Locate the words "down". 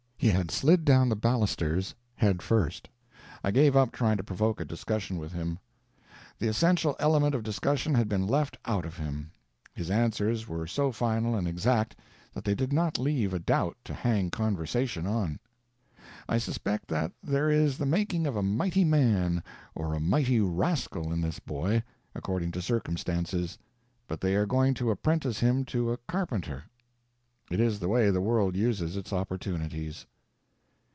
0.85-1.09